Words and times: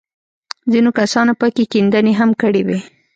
ځينو 0.71 0.89
کسانو 0.99 1.31
پکښې 1.41 1.65
کيندنې 1.73 2.13
هم 2.19 2.29
کړې 2.41 2.61
وې. 2.67 2.79